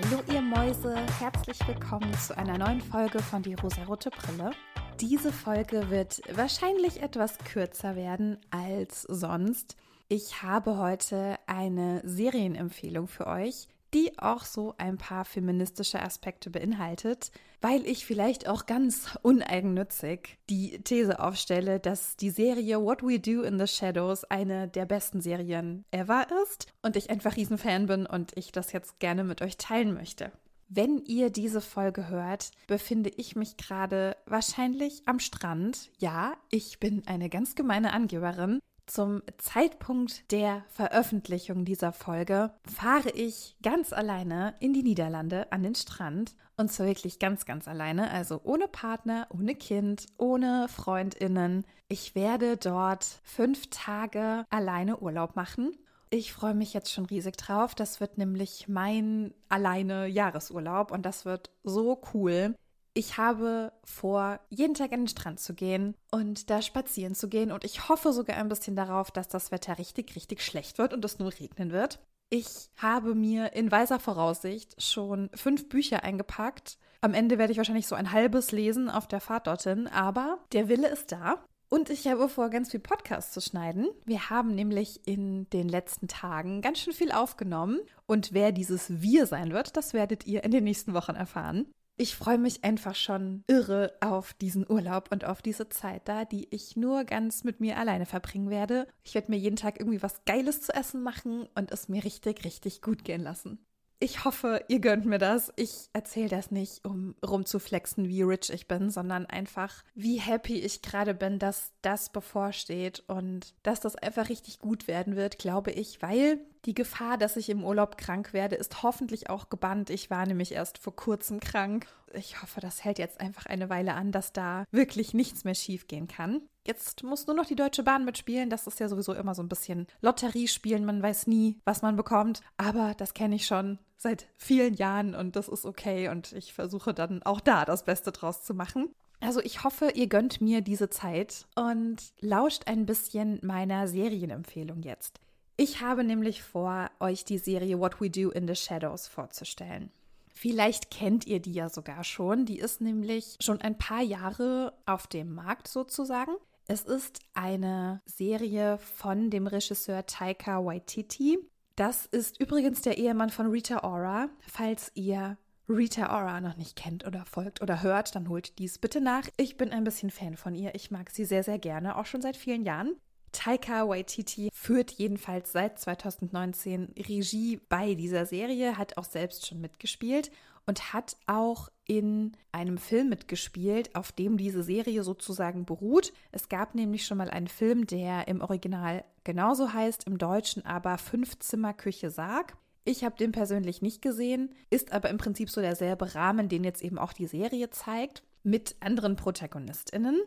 Hallo 0.00 0.22
ihr 0.32 0.42
Mäuse, 0.42 0.94
herzlich 1.18 1.58
willkommen 1.66 2.14
zu 2.14 2.38
einer 2.38 2.56
neuen 2.56 2.80
Folge 2.80 3.18
von 3.18 3.42
Die 3.42 3.54
rosarote 3.54 4.10
Brille. 4.10 4.52
Diese 5.00 5.32
Folge 5.32 5.90
wird 5.90 6.20
wahrscheinlich 6.36 7.02
etwas 7.02 7.36
kürzer 7.38 7.96
werden 7.96 8.38
als 8.52 9.02
sonst. 9.02 9.74
Ich 10.06 10.44
habe 10.44 10.76
heute 10.76 11.36
eine 11.48 12.00
Serienempfehlung 12.04 13.08
für 13.08 13.26
euch, 13.26 13.66
die 13.94 14.18
auch 14.18 14.44
so 14.44 14.74
ein 14.78 14.98
paar 14.98 15.24
feministische 15.24 16.02
Aspekte 16.02 16.50
beinhaltet, 16.50 17.30
weil 17.60 17.84
ich 17.86 18.06
vielleicht 18.06 18.48
auch 18.48 18.66
ganz 18.66 19.18
uneigennützig 19.22 20.38
die 20.48 20.78
These 20.82 21.20
aufstelle, 21.20 21.80
dass 21.80 22.16
die 22.16 22.30
Serie 22.30 22.80
What 22.82 23.02
We 23.02 23.18
Do 23.18 23.42
in 23.42 23.58
the 23.58 23.66
Shadows 23.66 24.24
eine 24.24 24.68
der 24.68 24.86
besten 24.86 25.20
Serien 25.20 25.84
ever 25.90 26.26
ist 26.44 26.66
und 26.82 26.96
ich 26.96 27.10
einfach 27.10 27.36
Riesenfan 27.36 27.86
bin 27.86 28.06
und 28.06 28.36
ich 28.36 28.52
das 28.52 28.72
jetzt 28.72 29.00
gerne 29.00 29.24
mit 29.24 29.42
euch 29.42 29.56
teilen 29.56 29.94
möchte. 29.94 30.32
Wenn 30.70 30.98
ihr 30.98 31.30
diese 31.30 31.62
Folge 31.62 32.08
hört, 32.08 32.50
befinde 32.66 33.08
ich 33.08 33.34
mich 33.34 33.56
gerade 33.56 34.18
wahrscheinlich 34.26 35.00
am 35.06 35.18
Strand. 35.18 35.90
Ja, 35.98 36.34
ich 36.50 36.78
bin 36.78 37.02
eine 37.06 37.30
ganz 37.30 37.54
gemeine 37.54 37.94
Angeberin, 37.94 38.60
zum 38.88 39.22
Zeitpunkt 39.36 40.30
der 40.32 40.64
Veröffentlichung 40.68 41.64
dieser 41.64 41.92
Folge 41.92 42.52
fahre 42.64 43.10
ich 43.10 43.56
ganz 43.62 43.92
alleine 43.92 44.54
in 44.60 44.72
die 44.72 44.82
Niederlande 44.82 45.52
an 45.52 45.62
den 45.62 45.74
Strand. 45.74 46.34
Und 46.56 46.72
zwar 46.72 46.86
wirklich 46.86 47.18
ganz, 47.18 47.46
ganz 47.46 47.68
alleine. 47.68 48.10
Also 48.10 48.40
ohne 48.42 48.66
Partner, 48.66 49.28
ohne 49.30 49.54
Kind, 49.54 50.06
ohne 50.16 50.66
Freundinnen. 50.68 51.64
Ich 51.88 52.14
werde 52.14 52.56
dort 52.56 53.04
fünf 53.22 53.70
Tage 53.70 54.44
alleine 54.50 54.98
Urlaub 54.98 55.36
machen. 55.36 55.76
Ich 56.10 56.32
freue 56.32 56.54
mich 56.54 56.72
jetzt 56.72 56.92
schon 56.92 57.06
riesig 57.06 57.36
drauf. 57.36 57.74
Das 57.74 58.00
wird 58.00 58.18
nämlich 58.18 58.66
mein 58.66 59.34
alleine 59.48 60.06
Jahresurlaub 60.06 60.90
und 60.90 61.04
das 61.06 61.24
wird 61.24 61.50
so 61.62 62.00
cool. 62.14 62.54
Ich 62.94 63.16
habe 63.16 63.72
vor, 63.84 64.40
jeden 64.48 64.74
Tag 64.74 64.92
an 64.92 65.02
den 65.02 65.08
Strand 65.08 65.40
zu 65.40 65.54
gehen 65.54 65.94
und 66.10 66.50
da 66.50 66.62
spazieren 66.62 67.14
zu 67.14 67.28
gehen 67.28 67.52
und 67.52 67.64
ich 67.64 67.88
hoffe 67.88 68.12
sogar 68.12 68.36
ein 68.36 68.48
bisschen 68.48 68.76
darauf, 68.76 69.10
dass 69.10 69.28
das 69.28 69.52
Wetter 69.52 69.78
richtig, 69.78 70.16
richtig 70.16 70.42
schlecht 70.42 70.78
wird 70.78 70.92
und 70.92 71.04
es 71.04 71.18
nur 71.18 71.32
regnen 71.38 71.70
wird. 71.70 72.00
Ich 72.30 72.68
habe 72.76 73.14
mir 73.14 73.54
in 73.54 73.70
weiser 73.70 74.00
Voraussicht 74.00 74.82
schon 74.82 75.30
fünf 75.34 75.68
Bücher 75.68 76.02
eingepackt. 76.02 76.78
Am 77.00 77.14
Ende 77.14 77.38
werde 77.38 77.52
ich 77.52 77.58
wahrscheinlich 77.58 77.86
so 77.86 77.94
ein 77.94 78.12
halbes 78.12 78.52
lesen 78.52 78.90
auf 78.90 79.06
der 79.06 79.20
Fahrt 79.20 79.46
dorthin, 79.46 79.86
aber 79.86 80.38
der 80.52 80.68
Wille 80.68 80.88
ist 80.88 81.12
da. 81.12 81.42
Und 81.70 81.90
ich 81.90 82.06
habe 82.06 82.28
vor, 82.28 82.48
ganz 82.48 82.70
viel 82.70 82.80
Podcast 82.80 83.34
zu 83.34 83.40
schneiden. 83.40 83.88
Wir 84.06 84.30
haben 84.30 84.54
nämlich 84.54 85.06
in 85.06 85.48
den 85.50 85.68
letzten 85.68 86.08
Tagen 86.08 86.62
ganz 86.62 86.78
schön 86.78 86.94
viel 86.94 87.12
aufgenommen. 87.12 87.80
Und 88.06 88.32
wer 88.32 88.52
dieses 88.52 89.02
Wir 89.02 89.26
sein 89.26 89.52
wird, 89.52 89.76
das 89.76 89.92
werdet 89.92 90.26
ihr 90.26 90.44
in 90.44 90.50
den 90.50 90.64
nächsten 90.64 90.94
Wochen 90.94 91.14
erfahren. 91.14 91.66
Ich 92.00 92.14
freue 92.14 92.38
mich 92.38 92.62
einfach 92.62 92.94
schon 92.94 93.42
irre 93.48 93.92
auf 94.00 94.32
diesen 94.32 94.64
Urlaub 94.70 95.08
und 95.10 95.24
auf 95.24 95.42
diese 95.42 95.68
Zeit 95.68 96.02
da, 96.04 96.24
die 96.24 96.46
ich 96.54 96.76
nur 96.76 97.02
ganz 97.02 97.42
mit 97.42 97.58
mir 97.58 97.76
alleine 97.76 98.06
verbringen 98.06 98.50
werde. 98.50 98.86
Ich 99.02 99.16
werde 99.16 99.32
mir 99.32 99.36
jeden 99.36 99.56
Tag 99.56 99.80
irgendwie 99.80 100.00
was 100.00 100.24
Geiles 100.24 100.60
zu 100.60 100.72
essen 100.72 101.02
machen 101.02 101.48
und 101.56 101.72
es 101.72 101.88
mir 101.88 102.04
richtig, 102.04 102.44
richtig 102.44 102.82
gut 102.82 103.04
gehen 103.04 103.22
lassen. 103.22 103.58
Ich 103.98 104.24
hoffe, 104.24 104.64
ihr 104.68 104.78
gönnt 104.78 105.06
mir 105.06 105.18
das. 105.18 105.52
Ich 105.56 105.88
erzähle 105.92 106.28
das 106.28 106.52
nicht, 106.52 106.84
um 106.84 107.16
rumzuflexen, 107.26 108.08
wie 108.08 108.22
rich 108.22 108.50
ich 108.50 108.68
bin, 108.68 108.90
sondern 108.90 109.26
einfach, 109.26 109.82
wie 109.96 110.20
happy 110.20 110.54
ich 110.60 110.82
gerade 110.82 111.14
bin, 111.14 111.40
dass 111.40 111.72
das 111.82 112.10
bevorsteht 112.12 113.02
und 113.08 113.54
dass 113.64 113.80
das 113.80 113.96
einfach 113.96 114.28
richtig 114.28 114.60
gut 114.60 114.86
werden 114.86 115.16
wird, 115.16 115.38
glaube 115.38 115.72
ich, 115.72 116.00
weil 116.00 116.38
die 116.64 116.74
Gefahr, 116.74 117.18
dass 117.18 117.36
ich 117.36 117.50
im 117.50 117.64
Urlaub 117.64 117.98
krank 117.98 118.32
werde, 118.32 118.56
ist 118.56 118.82
hoffentlich 118.82 119.30
auch 119.30 119.48
gebannt. 119.48 119.90
Ich 119.90 120.10
war 120.10 120.26
nämlich 120.26 120.52
erst 120.52 120.78
vor 120.78 120.94
kurzem 120.94 121.40
krank. 121.40 121.86
Ich 122.14 122.42
hoffe, 122.42 122.60
das 122.60 122.84
hält 122.84 122.98
jetzt 122.98 123.20
einfach 123.20 123.46
eine 123.46 123.68
Weile 123.68 123.94
an, 123.94 124.12
dass 124.12 124.32
da 124.32 124.64
wirklich 124.70 125.14
nichts 125.14 125.44
mehr 125.44 125.54
schiefgehen 125.54 126.08
kann. 126.08 126.42
Jetzt 126.66 127.02
muss 127.02 127.26
nur 127.26 127.36
noch 127.36 127.46
die 127.46 127.56
Deutsche 127.56 127.82
Bahn 127.82 128.04
mitspielen. 128.04 128.50
Das 128.50 128.66
ist 128.66 128.80
ja 128.80 128.88
sowieso 128.88 129.14
immer 129.14 129.34
so 129.34 129.42
ein 129.42 129.48
bisschen 129.48 129.86
Lotterie 130.00 130.48
spielen. 130.48 130.84
Man 130.84 131.02
weiß 131.02 131.26
nie, 131.26 131.58
was 131.64 131.82
man 131.82 131.96
bekommt. 131.96 132.40
Aber 132.56 132.94
das 132.96 133.14
kenne 133.14 133.36
ich 133.36 133.46
schon 133.46 133.78
seit 133.96 134.26
vielen 134.36 134.74
Jahren 134.74 135.14
und 135.14 135.36
das 135.36 135.48
ist 135.48 135.64
okay. 135.64 136.08
Und 136.08 136.32
ich 136.32 136.52
versuche 136.52 136.94
dann 136.94 137.22
auch 137.22 137.40
da 137.40 137.64
das 137.64 137.84
Beste 137.84 138.12
draus 138.12 138.42
zu 138.42 138.54
machen. 138.54 138.94
Also 139.20 139.40
ich 139.40 139.64
hoffe, 139.64 139.90
ihr 139.94 140.06
gönnt 140.06 140.40
mir 140.40 140.60
diese 140.60 140.90
Zeit 140.90 141.46
und 141.56 141.96
lauscht 142.20 142.64
ein 142.66 142.86
bisschen 142.86 143.40
meiner 143.42 143.88
Serienempfehlung 143.88 144.82
jetzt. 144.82 145.20
Ich 145.60 145.80
habe 145.80 146.04
nämlich 146.04 146.44
vor, 146.44 146.88
euch 147.00 147.24
die 147.24 147.38
Serie 147.38 147.80
What 147.80 148.00
We 148.00 148.08
Do 148.08 148.30
in 148.30 148.46
the 148.46 148.54
Shadows 148.54 149.08
vorzustellen. 149.08 149.90
Vielleicht 150.32 150.92
kennt 150.92 151.26
ihr 151.26 151.40
die 151.40 151.52
ja 151.52 151.68
sogar 151.68 152.04
schon. 152.04 152.46
Die 152.46 152.60
ist 152.60 152.80
nämlich 152.80 153.36
schon 153.40 153.60
ein 153.60 153.76
paar 153.76 154.02
Jahre 154.02 154.72
auf 154.86 155.08
dem 155.08 155.34
Markt 155.34 155.66
sozusagen. 155.66 156.30
Es 156.68 156.82
ist 156.82 157.18
eine 157.34 158.00
Serie 158.06 158.78
von 158.78 159.30
dem 159.30 159.48
Regisseur 159.48 160.06
Taika 160.06 160.64
Waititi. 160.64 161.40
Das 161.74 162.06
ist 162.06 162.38
übrigens 162.38 162.82
der 162.82 162.96
Ehemann 162.96 163.30
von 163.30 163.48
Rita 163.48 163.82
Ora. 163.82 164.28
Falls 164.46 164.92
ihr 164.94 165.38
Rita 165.68 166.16
Ora 166.16 166.40
noch 166.40 166.56
nicht 166.56 166.76
kennt 166.76 167.04
oder 167.04 167.24
folgt 167.24 167.62
oder 167.62 167.82
hört, 167.82 168.14
dann 168.14 168.28
holt 168.28 168.60
dies 168.60 168.78
bitte 168.78 169.00
nach. 169.00 169.26
Ich 169.36 169.56
bin 169.56 169.72
ein 169.72 169.82
bisschen 169.82 170.10
Fan 170.10 170.36
von 170.36 170.54
ihr. 170.54 170.76
Ich 170.76 170.92
mag 170.92 171.10
sie 171.10 171.24
sehr, 171.24 171.42
sehr 171.42 171.58
gerne, 171.58 171.96
auch 171.96 172.06
schon 172.06 172.22
seit 172.22 172.36
vielen 172.36 172.64
Jahren. 172.64 172.94
Taika 173.32 173.88
Waititi 173.88 174.50
führt 174.52 174.92
jedenfalls 174.92 175.52
seit 175.52 175.78
2019 175.78 176.94
Regie 176.96 177.60
bei 177.68 177.94
dieser 177.94 178.26
Serie, 178.26 178.78
hat 178.78 178.96
auch 178.96 179.04
selbst 179.04 179.46
schon 179.46 179.60
mitgespielt 179.60 180.30
und 180.66 180.92
hat 180.92 181.16
auch 181.26 181.70
in 181.86 182.32
einem 182.52 182.76
Film 182.76 183.08
mitgespielt, 183.08 183.94
auf 183.96 184.12
dem 184.12 184.36
diese 184.36 184.62
Serie 184.62 185.02
sozusagen 185.02 185.64
beruht. 185.64 186.12
Es 186.30 186.50
gab 186.50 186.74
nämlich 186.74 187.06
schon 187.06 187.16
mal 187.18 187.30
einen 187.30 187.48
Film, 187.48 187.86
der 187.86 188.28
im 188.28 188.42
Original 188.42 189.04
genauso 189.24 189.72
heißt, 189.72 190.04
im 190.06 190.18
Deutschen 190.18 190.66
aber 190.66 190.98
Fünf-Zimmer-Küche 190.98 192.10
Sarg. 192.10 192.54
Ich 192.84 193.02
habe 193.02 193.16
den 193.16 193.32
persönlich 193.32 193.80
nicht 193.80 194.02
gesehen, 194.02 194.54
ist 194.68 194.92
aber 194.92 195.08
im 195.08 195.18
Prinzip 195.18 195.48
so 195.48 195.62
derselbe 195.62 196.14
Rahmen, 196.14 196.50
den 196.50 196.64
jetzt 196.64 196.82
eben 196.82 196.98
auch 196.98 197.14
die 197.14 197.26
Serie 197.26 197.70
zeigt, 197.70 198.22
mit 198.42 198.76
anderen 198.80 199.16
ProtagonistInnen. 199.16 200.20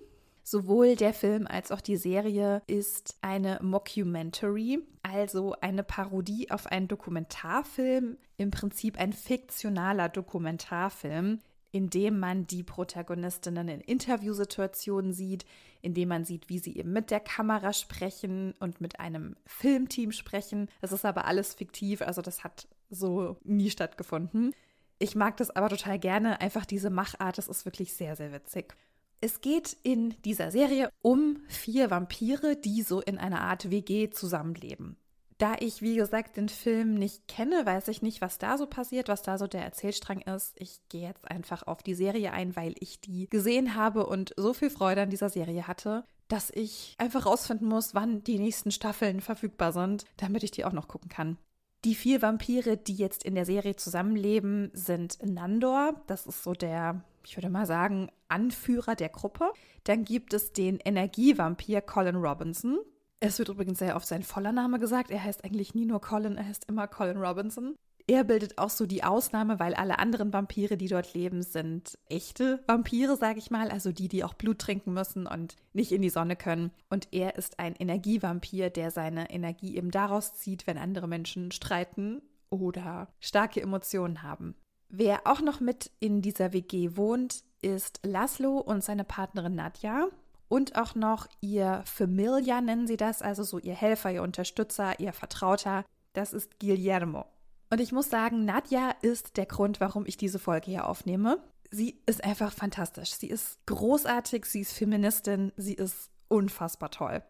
Sowohl 0.44 0.96
der 0.96 1.14
Film 1.14 1.48
als 1.48 1.72
auch 1.72 1.82
die 1.82 1.98
Serie 1.98 2.62
ist 2.68 3.16
eine 3.22 3.60
Mockumentary, 3.62 4.80
also 5.04 5.56
eine 5.62 5.84
Parodie 5.84 6.50
auf 6.50 6.68
einen 6.68 6.88
Dokumentarfilm, 6.88 8.18
im 8.38 8.52
Prinzip 8.52 9.00
ein 9.00 9.14
fiktionaler 9.14 10.10
Dokumentarfilm, 10.10 11.40
in 11.72 11.90
dem 11.90 12.20
man 12.20 12.48
die 12.48 12.64
Protagonistinnen 12.64 13.68
in 13.70 13.82
Interviewsituationen 13.82 15.14
sieht, 15.14 15.46
in 15.82 15.94
dem 15.94 16.10
man 16.10 16.26
sieht, 16.26 16.50
wie 16.50 16.60
sie 16.60 16.76
eben 16.76 16.92
mit 16.92 17.12
der 17.12 17.22
Kamera 17.22 17.72
sprechen 17.72 18.54
und 18.60 18.82
mit 18.82 19.00
einem 19.00 19.36
Filmteam 19.46 20.12
sprechen. 20.12 20.70
Das 20.82 20.92
ist 20.92 21.06
aber 21.06 21.26
alles 21.26 21.54
fiktiv, 21.54 22.02
also 22.02 22.22
das 22.22 22.44
hat 22.44 22.68
so 22.90 23.38
nie 23.44 23.70
stattgefunden. 23.70 24.54
Ich 25.00 25.16
mag 25.16 25.38
das 25.38 25.50
aber 25.50 25.70
total 25.70 25.98
gerne, 25.98 26.42
einfach 26.42 26.66
diese 26.66 26.90
Machart, 26.90 27.38
das 27.38 27.48
ist 27.48 27.66
wirklich 27.66 27.94
sehr, 27.94 28.16
sehr 28.16 28.34
witzig. 28.34 28.76
Es 29.24 29.42
geht 29.42 29.78
in 29.84 30.16
dieser 30.26 30.50
Serie 30.50 30.92
um 31.04 31.38
vier 31.48 31.92
Vampire, 31.92 32.56
die 32.56 32.82
so 32.82 33.02
in 33.02 33.20
einer 33.20 33.42
Art 33.42 33.70
WG 33.70 34.10
zusammenleben. 34.10 34.98
Da 35.38 35.56
ich, 35.60 35.84
wie 35.84 35.96
gesagt, 35.96 36.38
den 36.38 36.50
Film 36.50 36.96
nicht 36.96 37.28
kenne, 37.28 37.66
weiß 37.66 37.88
ich 37.88 38.02
nicht, 38.02 38.22
was 38.22 38.40
da 38.40 38.58
so 38.58 38.66
passiert, 38.66 39.10
was 39.10 39.22
da 39.22 39.38
so 39.38 39.46
der 39.46 39.64
Erzählstrang 39.64 40.22
ist. 40.22 40.54
Ich 40.60 40.82
gehe 40.90 41.08
jetzt 41.08 41.30
einfach 41.30 41.68
auf 41.68 41.84
die 41.84 41.94
Serie 41.94 42.32
ein, 42.32 42.56
weil 42.56 42.74
ich 42.80 43.00
die 43.00 43.28
gesehen 43.30 43.76
habe 43.76 44.08
und 44.08 44.34
so 44.38 44.54
viel 44.54 44.72
Freude 44.72 45.04
an 45.04 45.10
dieser 45.12 45.30
Serie 45.30 45.68
hatte, 45.68 46.04
dass 46.28 46.50
ich 46.50 46.96
einfach 46.98 47.26
rausfinden 47.26 47.68
muss, 47.68 47.94
wann 47.94 48.24
die 48.24 48.40
nächsten 48.40 48.72
Staffeln 48.72 49.22
verfügbar 49.22 49.72
sind, 49.72 50.06
damit 50.18 50.44
ich 50.44 50.52
die 50.52 50.66
auch 50.66 50.74
noch 50.74 50.88
gucken 50.88 51.10
kann. 51.10 51.38
Die 51.86 51.96
vier 51.96 52.22
Vampire, 52.22 52.78
die 52.78 52.96
jetzt 52.96 53.24
in 53.24 53.34
der 53.34 53.46
Serie 53.46 53.76
zusammenleben, 53.76 54.70
sind 54.74 55.18
Nandor, 55.24 56.02
das 56.06 56.28
ist 56.28 56.44
so 56.44 56.54
der, 56.54 57.04
ich 57.26 57.38
würde 57.38 57.50
mal 57.50 57.66
sagen, 57.66 58.10
Anführer 58.28 58.96
der 58.96 59.10
Gruppe. 59.10 59.52
Dann 59.84 60.06
gibt 60.06 60.34
es 60.34 60.54
den 60.54 60.80
Energievampir 60.80 61.82
Colin 61.82 62.16
Robinson. 62.16 62.80
Es 63.20 63.38
wird 63.38 63.50
übrigens 63.50 63.80
sehr 63.80 63.96
oft 63.96 64.08
sein 64.08 64.24
voller 64.24 64.52
Name 64.52 64.80
gesagt. 64.80 65.12
Er 65.12 65.24
heißt 65.24 65.44
eigentlich 65.44 65.76
nie 65.76 65.86
nur 65.86 66.02
Colin, 66.02 66.38
er 66.38 66.48
heißt 66.48 66.68
immer 66.68 66.88
Colin 66.88 67.18
Robinson. 67.18 67.76
Er 68.08 68.24
bildet 68.24 68.58
auch 68.58 68.70
so 68.70 68.86
die 68.86 69.04
Ausnahme, 69.04 69.60
weil 69.60 69.74
alle 69.74 70.00
anderen 70.00 70.34
Vampire, 70.34 70.76
die 70.76 70.88
dort 70.88 71.14
leben, 71.14 71.44
sind 71.44 71.98
echte 72.10 72.64
Vampire, 72.68 73.16
sage 73.16 73.40
ich 73.40 73.52
mal, 73.52 73.70
also 73.70 73.92
die, 73.92 74.08
die 74.08 74.24
auch 74.24 74.34
Blut 74.34 74.60
trinken 74.60 74.94
müssen 74.94 75.28
und 75.28 75.56
nicht 75.74 75.92
in 75.92 76.02
die 76.02 76.10
Sonne 76.10 76.36
können. 76.36 76.72
Und 76.90 77.10
er 77.12 77.36
ist 77.38 77.60
ein 77.60 77.76
Energievampir, 77.76 78.70
der 78.70 78.92
seine 78.92 79.30
Energie 79.30 79.78
eben 79.78 79.92
daraus 79.92 80.34
zieht, 80.34 80.68
wenn 80.68 80.78
andere 80.78 81.08
Menschen 81.08 81.52
streiten 81.52 82.22
oder 82.50 83.08
starke 83.20 83.62
Emotionen 83.62 84.24
haben. 84.24 84.56
Wer 84.94 85.22
auch 85.26 85.42
noch 85.42 85.62
mit 85.62 85.90
in 86.02 86.22
dieser 86.22 86.52
WG 86.52 86.98
wohnt, 86.98 87.46
ist 87.62 88.02
Laszlo 88.04 88.58
und 88.58 88.84
seine 88.84 89.06
Partnerin 89.06 89.56
Nadja 89.56 90.10
und 90.50 90.76
auch 90.76 90.96
noch 90.96 91.28
ihr 91.40 91.82
Familia 91.86 92.60
nennen 92.60 92.88
sie 92.88 92.98
das, 92.98 93.22
also 93.22 93.44
so 93.44 93.58
ihr 93.58 93.74
Helfer, 93.74 94.12
ihr 94.12 94.22
Unterstützer, 94.22 95.00
ihr 95.00 95.14
Vertrauter, 95.14 95.86
das 96.12 96.34
ist 96.34 96.60
Guillermo. 96.60 97.26
Und 97.70 97.80
ich 97.80 97.94
muss 97.94 98.10
sagen, 98.10 98.44
Nadja 98.44 98.92
ist 99.02 99.38
der 99.38 99.46
Grund, 99.46 99.80
warum 99.80 100.06
ich 100.06 100.18
diese 100.18 100.40
Folge 100.40 100.66
hier 100.66 100.90
aufnehme. 100.90 101.42
Sie 101.70 102.02
ist 102.06 102.22
einfach 102.26 102.52
fantastisch. 102.52 103.12
Sie 103.12 103.30
ist 103.30 103.66
großartig, 103.66 104.44
sie 104.44 104.60
ist 104.60 104.74
Feministin, 104.74 105.54
sie 105.56 105.76
ist 105.76 106.10
unfassbar 106.28 106.92
toll. 106.92 107.24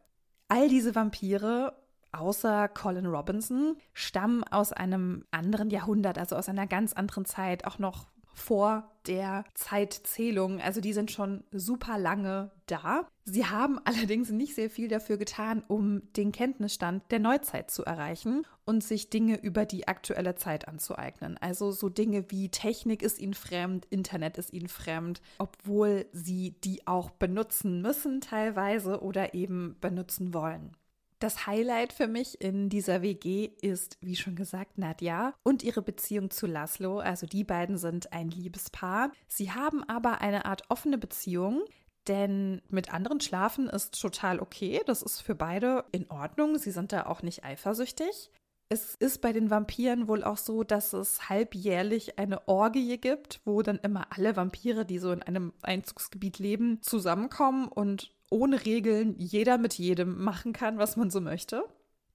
All 0.48 0.68
diese 0.68 0.96
Vampire, 0.96 1.76
außer 2.12 2.68
Colin 2.68 3.06
Robinson, 3.06 3.78
stammen 3.94 4.44
aus 4.44 4.74
einem 4.74 5.26
anderen 5.32 5.70
Jahrhundert, 5.70 6.18
also 6.18 6.36
aus 6.36 6.50
einer 6.50 6.68
ganz 6.68 6.94
anderen 6.94 7.26
Zeit, 7.26 7.66
auch 7.66 7.80
noch 7.80 8.08
vor 8.34 8.90
der 9.08 9.44
Zeitzählung. 9.54 10.62
Also 10.62 10.80
die 10.80 10.94
sind 10.94 11.12
schon 11.12 11.44
super 11.52 11.98
lange 11.98 12.52
da. 12.66 13.08
Sie 13.26 13.46
haben 13.46 13.80
allerdings 13.86 14.30
nicht 14.30 14.56
sehr 14.56 14.70
viel 14.70 14.88
dafür 14.88 15.18
getan, 15.18 15.64
um 15.68 16.14
den 16.14 16.32
Kenntnisstand 16.32 17.04
der 17.12 17.20
Neuzeit 17.20 17.72
zu 17.72 17.84
erreichen 17.84 18.46
und 18.66 18.84
sich 18.84 19.10
Dinge 19.10 19.42
über 19.42 19.66
die 19.66 19.88
aktuelle 19.88 20.36
Zeit 20.36 20.68
anzueignen. 20.68 21.38
Also 21.40 21.72
so 21.72 21.90
Dinge 21.90 22.26
wie 22.30 22.50
Technik 22.50 23.02
ist 23.02 23.20
ihnen 23.20 23.34
fremd, 23.34 23.86
Internet 23.90 24.38
ist 24.38 24.54
ihnen 24.54 24.68
fremd, 24.68 25.22
obwohl 25.40 26.06
sie 26.12 26.56
die 26.64 26.88
auch 26.88 27.10
benutzen 27.10 27.82
müssen 27.82 28.22
teilweise 28.22 29.02
oder 29.02 29.34
eben 29.34 29.78
benutzen 29.82 30.34
wollen. 30.34 30.76
Das 31.22 31.46
Highlight 31.46 31.94
für 31.94 32.08
mich 32.08 32.42
in 32.42 32.68
dieser 32.70 33.04
WG 33.04 33.52
ist, 33.62 34.00
wie 34.02 34.16
schon 34.16 34.36
gesagt, 34.36 34.80
Nadja 34.80 35.36
und 35.44 35.62
ihre 35.62 35.84
Beziehung 35.84 36.32
zu 36.32 36.48
Laszlo. 36.48 36.98
Also 36.98 37.28
die 37.28 37.44
beiden 37.44 37.78
sind 37.78 38.12
ein 38.12 38.32
Liebespaar. 38.32 39.12
Sie 39.28 39.52
haben 39.52 39.84
aber 39.84 40.22
eine 40.22 40.46
Art 40.46 40.64
offene 40.70 40.98
Beziehung. 40.98 41.62
Denn 42.08 42.64
mit 42.70 42.92
anderen 42.92 43.22
schlafen 43.22 43.70
ist 43.70 44.02
total 44.02 44.40
okay. 44.40 44.82
Das 44.88 45.04
ist 45.04 45.22
für 45.22 45.36
beide 45.36 45.86
in 45.92 46.10
Ordnung. 46.10 46.58
Sie 46.58 46.72
sind 46.72 46.92
da 46.92 47.06
auch 47.06 47.22
nicht 47.22 47.44
eifersüchtig. 47.44 48.32
Es 48.70 48.96
ist 48.96 49.22
bei 49.22 49.32
den 49.32 49.52
Vampiren 49.52 50.08
wohl 50.08 50.24
auch 50.24 50.38
so, 50.38 50.64
dass 50.64 50.92
es 50.92 51.30
halbjährlich 51.30 52.18
eine 52.18 52.48
Orgie 52.48 52.98
gibt, 52.98 53.42
wo 53.46 53.62
dann 53.62 53.78
immer 53.78 54.08
alle 54.10 54.36
Vampire, 54.36 54.86
die 54.86 54.98
so 54.98 55.12
in 55.12 55.22
einem 55.22 55.54
Einzugsgebiet 55.62 56.40
leben, 56.40 56.82
zusammenkommen 56.82 57.68
und 57.68 58.12
ohne 58.32 58.66
Regeln 58.66 59.16
jeder 59.20 59.58
mit 59.58 59.76
jedem 59.76 60.24
machen 60.24 60.54
kann, 60.54 60.80
was 60.80 60.96
man 60.96 61.12
so 61.12 61.22
möchte. 61.22 61.64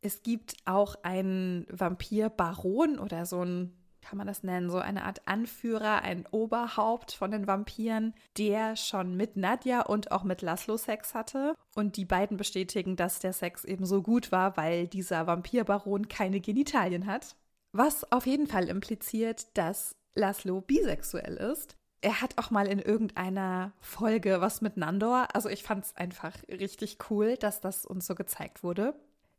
Es 0.00 0.22
gibt 0.22 0.56
auch 0.64 0.96
einen 1.02 1.66
Vampir-Baron 1.70 2.98
oder 2.98 3.26
so 3.26 3.44
ein, 3.44 3.76
kann 4.00 4.18
man 4.18 4.26
das 4.26 4.42
nennen, 4.42 4.70
so 4.70 4.78
eine 4.78 5.04
Art 5.04 5.28
Anführer, 5.28 6.02
ein 6.02 6.26
Oberhaupt 6.30 7.12
von 7.12 7.30
den 7.30 7.46
Vampiren, 7.46 8.14
der 8.38 8.76
schon 8.76 9.16
mit 9.16 9.36
Nadja 9.36 9.82
und 9.82 10.10
auch 10.10 10.24
mit 10.24 10.42
Laszlo 10.42 10.76
Sex 10.76 11.14
hatte. 11.14 11.54
Und 11.74 11.96
die 11.96 12.04
beiden 12.04 12.36
bestätigen, 12.36 12.96
dass 12.96 13.18
der 13.18 13.32
Sex 13.32 13.64
eben 13.64 13.84
so 13.84 14.02
gut 14.02 14.32
war, 14.32 14.56
weil 14.56 14.86
dieser 14.88 15.26
Vampir-Baron 15.26 16.08
keine 16.08 16.40
Genitalien 16.40 17.06
hat. 17.06 17.36
Was 17.72 18.10
auf 18.10 18.26
jeden 18.26 18.46
Fall 18.46 18.68
impliziert, 18.68 19.56
dass 19.58 19.96
Laszlo 20.14 20.62
bisexuell 20.62 21.36
ist 21.36 21.75
er 22.00 22.20
hat 22.20 22.38
auch 22.38 22.50
mal 22.50 22.66
in 22.66 22.78
irgendeiner 22.78 23.72
Folge 23.81 24.40
was 24.40 24.60
mit 24.60 24.76
Nandor. 24.76 25.28
Also 25.34 25.48
ich 25.48 25.62
fand 25.62 25.84
es 25.84 25.96
einfach 25.96 26.34
richtig 26.48 26.98
cool, 27.10 27.37
dass 27.37 27.60
das 27.60 27.84
uns 27.87 28.06
so 28.06 28.14
gezeigt 28.14 28.62
wurde. 28.62 28.94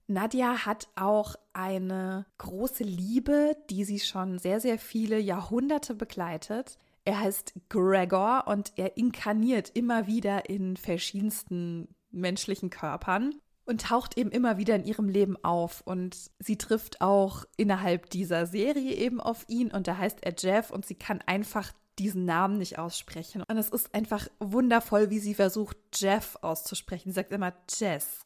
Nadja 0.08 0.66
hat 0.66 0.88
auch 0.96 1.36
eine 1.54 2.26
große 2.38 2.84
Liebe, 2.84 3.58
die 3.70 3.84
sie 3.84 4.00
schon 4.00 4.40
sehr, 4.40 4.62
sehr 4.62 4.80
viele 4.80 5.20
Jahrhunderte 5.20 5.96
begleitet. 5.96 6.78
Er 7.04 7.20
heißt 7.20 7.54
Gregor 7.70 8.46
und 8.48 8.72
er 8.78 8.98
inkarniert 8.98 9.72
immer 9.74 10.08
wieder 10.08 10.50
in 10.50 10.78
verschiedensten 10.78 11.90
menschlichen 12.10 12.70
Körpern 12.70 13.36
und 13.66 13.82
taucht 13.82 14.18
eben 14.18 14.32
immer 14.32 14.58
wieder 14.58 14.76
in 14.76 14.86
ihrem 14.86 15.10
Leben 15.10 15.36
auf. 15.44 15.82
Und 15.82 16.32
sie 16.40 16.58
trifft 16.58 17.02
auch 17.02 17.44
innerhalb 17.58 18.10
dieser 18.10 18.46
Serie 18.46 18.94
eben 18.94 19.20
auf 19.20 19.46
ihn 19.50 19.72
und 19.72 19.88
da 19.88 19.98
heißt 19.98 20.24
er 20.24 20.34
Jeff 20.38 20.72
und 20.72 20.86
sie 20.86 20.96
kann 20.96 21.22
einfach 21.26 21.74
diesen 22.00 22.26
Namen 22.26 22.58
nicht 22.58 22.78
aussprechen. 22.78 23.44
Und 23.48 23.58
es 23.58 23.70
ist 23.70 23.94
einfach 23.94 24.28
wundervoll, 24.40 25.10
wie 25.10 25.20
sie 25.20 25.34
versucht, 25.34 25.78
Jeff 25.94 26.38
auszusprechen. 26.42 27.10
Sie 27.10 27.16
sagt 27.16 27.32
immer 27.32 27.54
Jesk, 27.70 28.26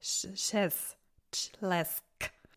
Ches, 0.00 0.96
Chlesk. 1.32 2.04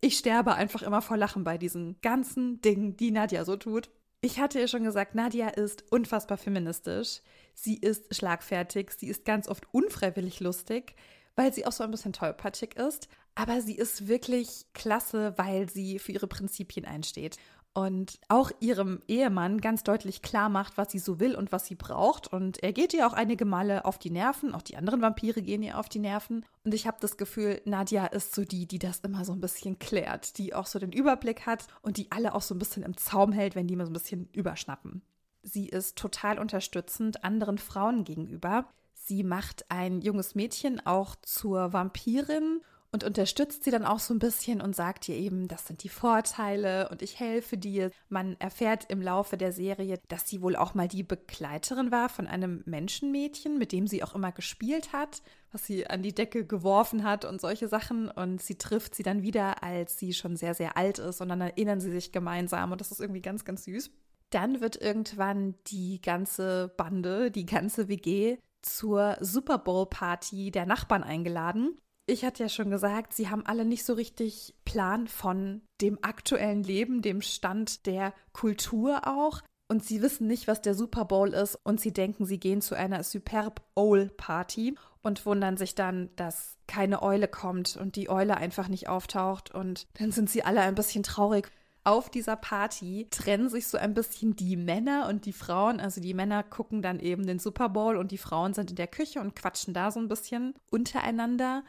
Ich 0.02 0.18
sterbe 0.18 0.56
einfach 0.56 0.82
immer 0.82 1.02
vor 1.02 1.18
Lachen 1.18 1.44
bei 1.44 1.58
diesen 1.58 2.00
ganzen 2.02 2.62
Dingen, 2.62 2.98
die 2.98 3.12
Nadja 3.12 3.46
so 3.46 3.56
tut. 3.56 3.90
Ich 4.22 4.40
hatte 4.40 4.60
ja 4.60 4.68
schon 4.68 4.84
gesagt, 4.84 5.16
Nadja 5.16 5.50
ist 5.50 5.86
unfassbar 5.92 6.38
feministisch. 6.38 7.22
Sie 7.54 7.78
ist 7.78 8.14
schlagfertig, 8.16 8.92
sie 8.98 9.08
ist 9.08 9.26
ganz 9.26 9.48
oft 9.48 9.66
unfreiwillig 9.74 10.40
lustig, 10.40 10.96
weil 11.36 11.54
sie 11.54 11.66
auch 11.66 11.72
so 11.72 11.84
ein 11.84 11.92
bisschen 11.92 12.14
tollpatschig 12.14 12.76
ist. 12.76 13.08
Aber 13.36 13.62
sie 13.62 13.76
ist 13.76 14.08
wirklich 14.08 14.66
klasse, 14.74 15.34
weil 15.38 15.70
sie 15.70 16.00
für 16.00 16.12
ihre 16.12 16.28
Prinzipien 16.28 16.86
einsteht 16.86 17.38
und 17.74 18.20
auch 18.28 18.52
ihrem 18.60 19.02
Ehemann 19.08 19.60
ganz 19.60 19.84
deutlich 19.84 20.22
klar 20.22 20.48
macht, 20.50 20.78
was 20.78 20.92
sie 20.92 21.00
so 21.00 21.20
will 21.20 21.36
und 21.36 21.52
was 21.52 21.66
sie 21.66 21.76
braucht. 21.76 22.32
Und 22.32 22.62
er 22.62 22.72
geht 22.72 22.94
ihr 22.94 23.08
auch 23.08 23.14
einige 23.14 23.46
Male 23.46 23.86
auf 23.86 23.98
die 23.98 24.12
Nerven, 24.12 24.54
auch 24.54 24.62
die 24.62 24.78
anderen 24.78 25.02
Vampire 25.02 25.42
gehen 25.42 25.64
ihr 25.64 25.80
auf 25.80 25.90
die 25.90 26.00
Nerven. 26.00 26.46
Und 26.64 26.74
ich 26.74 26.86
habe 26.86 26.98
das 27.00 27.18
Gefühl, 27.18 27.62
Nadja 27.66 28.06
ist 28.06 28.36
so 28.36 28.46
die, 28.46 28.68
die 28.68 28.80
das 28.80 29.00
immer 29.00 29.26
so 29.26 29.34
ein 29.34 29.42
bisschen 29.42 29.80
klärt, 29.80 30.38
die 30.38 30.54
auch 30.54 30.68
so 30.68 30.78
den 30.78 30.92
Überblick 30.92 31.48
hat 31.48 31.66
und 31.82 31.98
die 31.98 32.12
alle 32.12 32.36
auch 32.36 32.44
so 32.44 32.54
ein 32.54 32.60
bisschen 32.60 32.84
im 32.84 32.96
Zaum 32.96 33.32
hält, 33.32 33.56
wenn 33.56 33.68
die 33.68 33.76
mal 33.76 33.86
so 33.86 33.92
ein 33.92 33.94
bisschen 33.94 34.30
überschnappen. 34.34 35.02
Sie 35.42 35.68
ist 35.68 35.98
total 35.98 36.40
unterstützend 36.40 37.24
anderen 37.24 37.58
Frauen 37.58 38.04
gegenüber. 38.04 38.68
Sie 38.94 39.24
macht 39.24 39.66
ein 39.70 40.02
junges 40.02 40.36
Mädchen 40.36 40.86
auch 40.86 41.16
zur 41.22 41.74
Vampirin 41.74 42.62
und 42.94 43.04
unterstützt 43.04 43.64
sie 43.64 43.72
dann 43.72 43.86
auch 43.86 43.98
so 43.98 44.14
ein 44.14 44.20
bisschen 44.20 44.62
und 44.62 44.76
sagt 44.76 45.10
ihr 45.10 45.16
eben, 45.16 45.48
das 45.48 45.66
sind 45.66 45.84
die 45.84 45.90
Vorteile 45.90 46.90
und 46.90 47.02
ich 47.02 47.20
helfe 47.20 47.58
dir. 47.58 47.90
Man 48.08 48.40
erfährt 48.40 48.86
im 48.90 49.02
Laufe 49.02 49.36
der 49.36 49.52
Serie, 49.52 50.00
dass 50.10 50.30
sie 50.30 50.44
wohl 50.44 50.56
auch 50.56 50.76
mal 50.76 50.88
die 50.88 51.02
Begleiterin 51.02 51.92
war 51.92 52.08
von 52.08 52.28
einem 52.28 52.62
Menschenmädchen, 52.66 53.58
mit 53.58 53.72
dem 53.72 53.88
sie 53.88 54.04
auch 54.04 54.14
immer 54.14 54.32
gespielt 54.32 54.94
hat, 54.94 55.24
was 55.52 55.66
sie 55.66 55.88
an 55.88 56.04
die 56.04 56.14
Decke 56.14 56.46
geworfen 56.46 57.04
hat 57.04 57.26
und 57.26 57.42
solche 57.42 57.68
Sachen. 57.68 58.12
Und 58.12 58.44
sie 58.44 58.60
trifft 58.60 58.94
sie 58.94 59.04
dann 59.04 59.24
wieder, 59.24 59.64
als 59.64 59.98
sie 59.98 60.14
schon 60.14 60.36
sehr, 60.36 60.54
sehr 60.54 60.78
alt 60.78 61.00
ist 61.00 61.20
und 61.20 61.30
dann 61.30 61.42
erinnern 61.42 61.82
sie 61.82 61.92
sich 61.92 62.12
gemeinsam 62.12 62.72
und 62.72 62.80
das 62.80 62.92
ist 62.92 63.02
irgendwie 63.02 63.24
ganz, 63.24 63.44
ganz 63.44 63.64
süß. 63.64 63.90
Dann 64.30 64.62
wird 64.62 64.80
irgendwann 64.80 65.56
die 65.66 66.00
ganze 66.00 66.72
Bande, 66.78 67.32
die 67.32 67.48
ganze 67.48 67.88
WG 67.88 68.38
zur 68.62 69.18
Super 69.20 69.58
Bowl 69.58 69.88
Party 69.88 70.52
der 70.52 70.68
Nachbarn 70.68 71.04
eingeladen 71.04 71.80
ich 72.06 72.26
hatte 72.26 72.44
ja 72.44 72.50
schon 72.50 72.70
gesagt, 72.70 73.14
sie 73.14 73.30
haben 73.30 73.46
alle 73.46 73.66
nicht 73.66 73.86
so 73.86 73.94
richtig 73.94 74.56
Plan 74.66 75.08
von 75.08 75.62
dem 75.82 76.00
aktuellen 76.02 76.64
Leben, 76.64 77.02
dem 77.02 77.22
Stand 77.22 77.86
der 77.86 78.14
Kultur 78.34 79.08
auch. 79.08 79.42
Und 79.70 79.84
sie 79.86 80.02
wissen 80.02 80.28
nicht, 80.28 80.48
was 80.48 80.62
der 80.62 80.76
Super 80.76 81.06
Bowl 81.06 81.34
ist. 81.34 81.58
Und 81.64 81.80
sie 81.80 81.94
denken, 81.94 82.26
sie 82.26 82.40
gehen 82.40 82.62
zu 82.62 82.76
einer 82.76 83.04
Superb 83.04 83.62
Owl 83.76 84.10
Party 84.10 84.76
und 85.02 85.26
wundern 85.26 85.58
sich 85.58 85.76
dann, 85.76 86.10
dass 86.16 86.58
keine 86.68 87.02
Eule 87.02 87.28
kommt 87.28 87.78
und 87.78 87.96
die 87.96 88.10
Eule 88.10 88.38
einfach 88.38 88.68
nicht 88.68 88.90
auftaucht. 88.90 89.54
Und 89.54 89.88
dann 89.98 90.12
sind 90.12 90.30
sie 90.30 90.44
alle 90.44 90.62
ein 90.62 90.76
bisschen 90.76 91.04
traurig. 91.04 91.50
Auf 91.86 92.10
dieser 92.10 92.36
Party 92.36 93.08
trennen 93.12 93.50
sich 93.50 93.68
so 93.68 93.78
ein 93.78 93.94
bisschen 93.94 94.36
die 94.36 94.56
Männer 94.56 95.08
und 95.10 95.26
die 95.26 95.34
Frauen. 95.34 95.80
Also 95.80 96.00
die 96.00 96.14
Männer 96.14 96.44
gucken 96.44 96.82
dann 96.82 97.00
eben 97.00 97.26
den 97.26 97.40
Super 97.40 97.70
Bowl 97.70 97.98
und 97.98 98.12
die 98.12 98.18
Frauen 98.18 98.54
sind 98.54 98.70
in 98.70 98.78
der 98.78 98.88
Küche 98.88 99.20
und 99.20 99.36
quatschen 99.36 99.74
da 99.74 99.92
so 99.92 100.00
ein 100.00 100.08
bisschen 100.08 100.54
untereinander. 100.72 101.64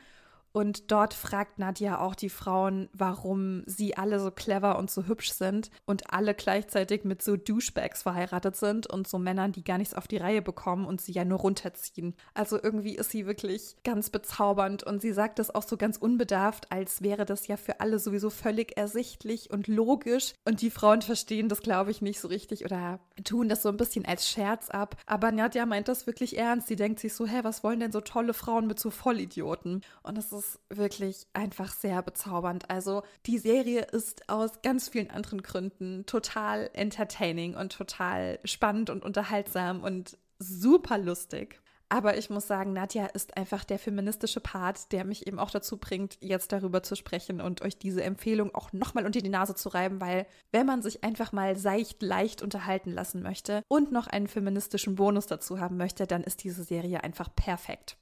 Und 0.57 0.93
dort 0.93 1.15
fragt 1.15 1.59
Nadja 1.59 1.99
auch 1.99 2.15
die 2.15 2.29
Frauen, 2.29 2.89
warum 2.93 3.65
sie 3.67 3.97
alle 3.97 4.21
so 4.21 4.31
clever 4.31 4.79
und 4.79 4.89
so 4.89 5.09
hübsch 5.09 5.33
sind 5.33 5.69
und 5.85 6.15
alle 6.15 6.33
gleichzeitig 6.33 7.03
mit 7.03 7.23
so 7.23 7.37
Douchebags 7.37 8.05
verheiratet 8.05 8.55
sind 8.55 8.87
und 8.87 9.09
so 9.09 9.19
Männern, 9.19 9.51
die 9.51 9.65
gar 9.65 9.79
nichts 9.79 9.95
auf 9.95 10.07
die 10.07 10.19
Reihe 10.19 10.43
bekommen 10.43 10.87
und 10.87 11.01
sie 11.01 11.11
ja 11.11 11.25
nur 11.25 11.41
runterziehen. 11.41 12.15
Also 12.35 12.57
irgendwie 12.63 12.95
ist 12.95 13.11
sie 13.11 13.27
wirklich 13.27 13.75
ganz 13.83 14.11
bezaubernd 14.11 14.85
und 14.85 15.03
sie 15.03 15.13
sagt 15.13 15.41
das 15.41 15.53
auch 15.53 15.65
so 15.65 15.77
ganz 15.77 15.97
unbedarft, 15.97 16.71
als 16.71 17.03
wäre 17.03 17.25
das 17.25 17.49
ja 17.49 17.57
für 17.57 17.81
alle 17.81 17.99
sowieso 17.99 18.31
völlig 18.31 18.77
ersichtlich 18.77 19.51
und 19.51 19.67
logisch. 19.67 20.35
Und 20.45 20.63
die 20.63 20.71
Frauen 20.71 21.03
verstehen 21.03 21.49
das, 21.49 21.63
glaube 21.63 21.91
ich, 21.91 22.01
nicht 22.01 22.21
so 22.21 22.29
richtig 22.29 22.65
oder 22.65 23.01
tun 23.25 23.49
das 23.49 23.63
so 23.63 23.71
ein 23.71 23.77
bisschen 23.77 24.05
als 24.05 24.31
Scherz 24.31 24.71
ab. 24.71 24.95
Aber 25.07 25.33
Nadja 25.33 25.67
meint 25.67 25.89
das 25.89 26.07
wirklich 26.07 26.39
ernst. 26.39 26.69
Sie 26.69 26.77
denkt 26.77 27.01
sich 27.01 27.13
so, 27.13 27.27
hä, 27.27 27.41
was 27.43 27.65
wollen 27.65 27.81
denn 27.81 27.91
so 27.91 28.01
tolle 28.01 28.35
Frauen 28.35 28.69
mit 28.69 28.79
so 28.79 28.91
Vollidioten? 28.91 29.81
Und 30.05 30.17
das 30.17 30.31
ist 30.31 30.44
ist 30.45 30.61
wirklich 30.69 31.27
einfach 31.33 31.73
sehr 31.73 32.03
bezaubernd. 32.03 32.71
Also 32.71 33.03
die 33.27 33.39
Serie 33.39 33.83
ist 33.83 34.29
aus 34.29 34.63
ganz 34.63 34.89
vielen 34.89 35.11
anderen 35.11 35.43
Gründen 35.43 36.05
total 36.07 36.71
entertaining 36.75 37.55
und 37.55 37.73
total 37.73 38.39
spannend 38.45 38.91
und 38.91 39.05
unterhaltsam 39.05 39.83
und 39.83 40.19
super 40.39 40.99
lustig. 40.99 41.61
Aber 41.89 42.17
ich 42.17 42.31
muss 42.31 42.47
sagen, 42.47 42.73
Nadja 42.73 43.07
ist 43.07 43.37
einfach 43.37 43.63
der 43.63 43.79
feministische 43.79 44.41
Part, 44.41 44.91
der 44.91 45.05
mich 45.05 45.27
eben 45.27 45.39
auch 45.39 45.51
dazu 45.51 45.77
bringt, 45.77 46.17
jetzt 46.21 46.51
darüber 46.51 46.83
zu 46.83 46.97
sprechen 46.97 47.41
und 47.41 47.63
euch 47.63 47.79
diese 47.79 48.03
Empfehlung 48.03 48.55
auch 48.55 48.73
nochmal 48.73 49.07
unter 49.07 49.21
die 49.21 49.29
Nase 49.29 49.55
zu 49.55 49.69
reiben, 49.69 50.01
weil 50.01 50.27
wenn 50.51 50.67
man 50.67 50.83
sich 50.83 51.05
einfach 51.05 51.33
mal 51.33 51.57
seicht, 51.57 52.03
leicht 52.03 52.43
unterhalten 52.43 52.91
lassen 52.91 53.23
möchte 53.23 53.63
und 53.69 53.93
noch 53.93 54.07
einen 54.07 54.29
feministischen 54.29 54.97
Bonus 54.97 55.27
dazu 55.27 55.61
haben 55.61 55.77
möchte, 55.77 56.07
dann 56.07 56.25
ist 56.25 56.43
diese 56.43 56.65
Serie 56.65 57.05
einfach 57.05 57.29
perfekt. 57.35 57.97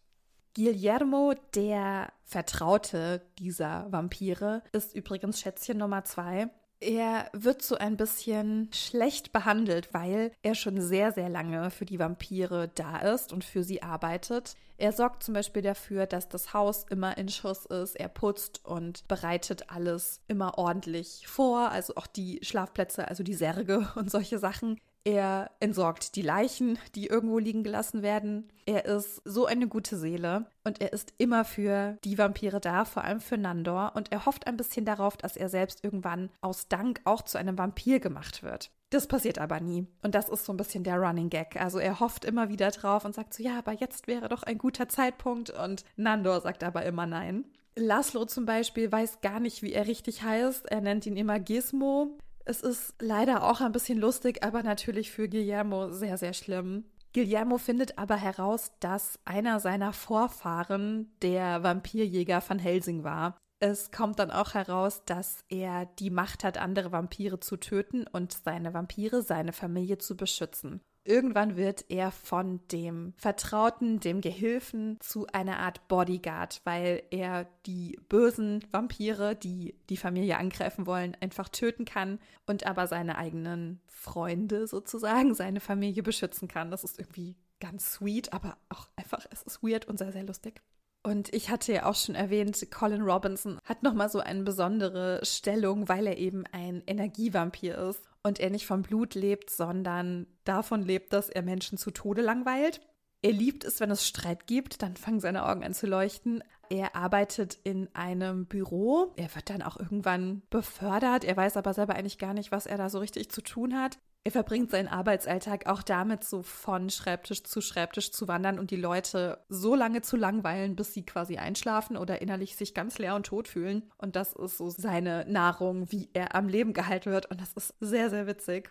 Guillermo, 0.54 1.35
der 1.54 2.12
Vertraute 2.25 3.23
dieser 3.38 3.87
Vampire, 3.90 4.62
ist 4.73 4.94
übrigens 4.94 5.40
Schätzchen 5.40 5.78
Nummer 5.78 6.04
zwei. 6.04 6.50
Er 6.80 7.30
wird 7.32 7.62
so 7.62 7.76
ein 7.76 7.97
bisschen 7.97 8.68
schlecht 8.73 9.32
behandelt, 9.32 9.94
weil 9.94 10.32
er 10.42 10.56
schon 10.56 10.80
sehr, 10.80 11.12
sehr 11.12 11.28
lange 11.28 11.71
für 11.71 11.85
die 11.85 12.00
Vampire 12.00 12.68
da 12.75 12.99
ist 12.99 13.32
und 13.32 13.44
für 13.44 13.62
sie 13.62 13.82
arbeitet. 13.82 14.56
Er 14.78 14.90
sorgt 14.90 15.23
zum 15.23 15.32
Beispiel 15.32 15.62
dafür, 15.62 16.06
dass 16.06 16.28
das 16.28 16.52
Haus 16.52 16.85
immer 16.90 17.16
in 17.16 17.28
Schuss 17.28 17.66
ist. 17.66 17.94
Er 17.94 18.09
putzt 18.09 18.64
und 18.64 19.06
bereitet 19.06 19.71
alles 19.71 20.23
immer 20.26 20.59
ordentlich 20.59 21.25
vor, 21.28 21.71
also 21.71 21.94
auch 21.94 22.09
die 22.09 22.40
Schlafplätze, 22.42 23.06
also 23.06 23.23
die 23.23 23.35
Särge 23.35 23.88
und 23.94 24.11
solche 24.11 24.40
Sachen. 24.40 24.80
Er 25.04 25.50
entsorgt 25.59 26.14
die 26.14 26.23
Leichen, 26.23 26.78
die 26.94 27.06
irgendwo 27.06 27.38
liegen 27.38 27.64
gelassen 27.64 28.02
werden. 28.02 28.49
Er 28.66 28.85
ist 28.85 29.21
so 29.25 29.47
eine 29.47 29.66
gute 29.66 29.97
Seele 29.97 30.47
und 30.62 30.80
er 30.80 30.92
ist 30.92 31.12
immer 31.18 31.44
für 31.44 31.99
die 32.04 32.18
Vampire 32.18 32.61
da, 32.61 32.85
vor 32.85 33.02
allem 33.02 33.21
für 33.21 33.37
Nandor. 33.37 33.92
Und 33.97 34.12
er 34.12 34.26
hofft 34.26 34.47
ein 34.47 34.56
bisschen 34.56 34.85
darauf, 34.85 35.16
dass 35.16 35.37
er 35.37 35.49
selbst 35.49 35.82
irgendwann 35.82 36.30
aus 36.40 36.68
Dank 36.68 37.00
auch 37.04 37.23
zu 37.23 37.37
einem 37.37 37.59
Vampir 37.59 37.99
gemacht 37.99 38.44
wird. 38.44 38.71
Das 38.90 39.09
passiert 39.09 39.38
aber 39.38 39.59
nie. 39.59 39.87
Und 40.02 40.14
das 40.14 40.28
ist 40.28 40.44
so 40.44 40.52
ein 40.52 40.59
bisschen 40.59 40.85
der 40.85 40.99
Running 40.99 41.30
Gag. 41.30 41.61
Also 41.61 41.78
er 41.78 41.99
hofft 41.99 42.25
immer 42.25 42.49
wieder 42.49 42.71
drauf 42.71 43.04
und 43.04 43.14
sagt 43.14 43.35
so, 43.35 43.42
ja, 43.42 43.59
aber 43.59 43.73
jetzt 43.73 44.06
wäre 44.06 44.28
doch 44.28 44.44
ein 44.44 44.59
guter 44.59 44.88
Zeitpunkt. 44.88 45.50
Und 45.50 45.85
Nandor 45.97 46.42
sagt 46.42 46.62
aber 46.62 46.85
immer 46.85 47.06
nein. 47.06 47.44
Laszlo 47.75 48.26
zum 48.26 48.44
Beispiel 48.44 48.92
weiß 48.92 49.23
gar 49.23 49.40
nicht, 49.40 49.62
wie 49.62 49.73
er 49.73 49.87
richtig 49.87 50.23
heißt. 50.23 50.66
Er 50.66 50.82
nennt 50.82 51.06
ihn 51.06 51.16
immer 51.16 51.40
Gizmo. 51.40 52.18
Es 52.44 52.61
ist 52.61 52.94
leider 53.00 53.44
auch 53.44 53.61
ein 53.61 53.72
bisschen 53.72 53.99
lustig, 53.99 54.42
aber 54.42 54.62
natürlich 54.62 55.11
für 55.11 55.28
Guillermo 55.28 55.90
sehr, 55.90 56.18
sehr 56.18 56.32
schlimm. 56.32 56.84
Guillermo 57.14 57.58
findet 57.58 57.99
aber 57.99 58.16
heraus, 58.16 58.72
dass 58.80 59.18
einer 59.25 59.61
seiner 59.61 59.92
Vorfahren 59.92 61.12
der 61.20 61.62
Vampirjäger 61.62 62.40
von 62.40 62.58
Helsing 62.58 63.04
war. 63.04 63.37
Es 63.61 63.92
kommt 63.92 64.18
dann 64.18 64.30
auch 64.30 64.54
heraus, 64.54 65.04
dass 65.04 65.44
er 65.49 65.87
die 65.87 66.11
Macht 66.11 66.42
hat, 66.42 66.58
andere 66.58 66.90
Vampire 66.90 67.38
zu 67.38 67.56
töten 67.58 68.06
und 68.11 68.32
seine 68.32 68.75
Vampire, 68.75 69.22
seine 69.22 69.52
Familie 69.52 69.99
zu 69.99 70.16
beschützen. 70.16 70.80
Irgendwann 71.04 71.56
wird 71.56 71.87
er 71.88 72.12
von 72.12 72.61
dem 72.71 73.12
Vertrauten, 73.16 73.99
dem 73.99 74.21
Gehilfen 74.21 75.00
zu 75.00 75.26
einer 75.32 75.59
Art 75.59 75.88
Bodyguard, 75.88 76.61
weil 76.64 77.02
er 77.11 77.49
die 77.66 77.99
bösen 78.09 78.64
Vampire, 78.71 79.35
die 79.35 79.75
die 79.88 79.97
Familie 79.97 80.38
angreifen 80.38 80.87
wollen, 80.87 81.16
einfach 81.21 81.49
töten 81.49 81.85
kann 81.85 82.21
und 82.47 82.66
aber 82.66 82.87
seine 82.87 83.18
eigenen 83.18 83.80
Freunde 83.88 84.68
sozusagen, 84.68 85.35
seine 85.35 85.61
Familie 85.61 86.04
beschützen 86.04 86.47
kann. 86.47 86.71
Das 86.71 86.85
ist 86.85 87.00
irgendwie 87.00 87.35
ganz 87.59 87.94
sweet, 87.94 88.32
aber 88.32 88.56
auch 88.68 88.88
einfach, 88.94 89.26
es 89.30 89.42
ist 89.42 89.62
weird 89.62 89.87
und 89.87 89.99
sehr, 89.99 90.12
sehr 90.12 90.25
lustig. 90.25 90.62
Und 91.04 91.35
ich 91.35 91.50
hatte 91.50 91.73
ja 91.73 91.87
auch 91.87 91.97
schon 91.97 92.14
erwähnt, 92.14 92.64
Colin 92.71 93.02
Robinson 93.02 93.59
hat 93.64 93.82
nochmal 93.82 94.09
so 94.09 94.21
eine 94.21 94.44
besondere 94.44 95.18
Stellung, 95.25 95.88
weil 95.88 96.06
er 96.06 96.16
eben 96.16 96.44
ein 96.52 96.85
Energievampir 96.87 97.76
ist 97.76 98.12
und 98.23 98.41
er 98.41 98.50
nicht 98.50 98.67
vom 98.67 98.83
Blut 98.83 99.14
lebt, 99.14 99.50
sondern 99.50 100.26
davon 100.45 100.83
lebt, 100.83 101.12
dass 101.12 101.29
er 101.29 101.43
Menschen 101.43 101.79
zu 101.79 101.91
Tode 101.91 102.23
langweilt. 102.23 102.81
Er 103.23 103.33
liebt 103.33 103.64
es, 103.64 103.79
wenn 103.81 103.91
es 103.91 104.07
Streit 104.07 104.47
gibt, 104.47 104.83
dann 104.83 104.97
fangen 104.97 105.21
seine 105.21 105.47
Augen 105.47 105.62
an 105.62 105.75
zu 105.75 105.87
leuchten. 105.87 106.43
Er 106.71 106.97
arbeitet 106.97 107.59
in 107.62 107.88
einem 107.95 108.47
Büro. 108.47 109.12
Er 109.17 109.33
wird 109.35 109.50
dann 109.50 109.62
auch 109.62 109.79
irgendwann 109.79 110.43
befördert. 110.50 111.25
Er 111.25 111.37
weiß 111.37 111.57
aber 111.57 111.73
selber 111.73 111.95
eigentlich 111.95 112.19
gar 112.19 112.35
nicht, 112.35 112.50
was 112.50 112.67
er 112.67 112.79
da 112.79 112.88
so 112.88 112.99
richtig 112.99 113.31
zu 113.31 113.43
tun 113.43 113.79
hat. 113.79 113.99
Er 114.25 114.31
verbringt 114.31 114.71
seinen 114.71 114.87
Arbeitsalltag 114.87 115.67
auch 115.67 115.83
damit, 115.83 116.23
so 116.23 116.43
von 116.43 116.91
Schreibtisch 116.91 117.43
zu 117.43 117.61
Schreibtisch 117.61 118.12
zu 118.12 118.29
wandern 118.29 118.61
und 118.61 118.71
die 118.71 118.76
Leute 118.76 119.45
so 119.49 119.75
lange 119.75 120.00
zu 120.02 120.17
langweilen, 120.17 120.76
bis 120.76 120.95
sie 120.95 121.05
quasi 121.05 121.38
einschlafen 121.38 121.97
oder 121.97 122.23
innerlich 122.23 122.55
sich 122.55 122.73
ganz 122.73 122.99
leer 122.99 123.17
und 123.17 123.26
tot 123.26 123.49
fühlen. 123.49 123.91
Und 123.99 124.14
das 124.14 124.33
ist 124.33 124.59
so 124.59 124.71
seine 124.71 125.25
Nahrung, 125.29 125.91
wie 125.91 126.09
er 126.12 126.37
am 126.37 126.49
Leben 126.49 126.73
gehalten 126.73 127.11
wird. 127.11 127.31
Und 127.33 127.41
das 127.41 127.52
ist 127.55 127.75
sehr, 127.81 128.11
sehr 128.11 128.29
witzig. 128.29 128.71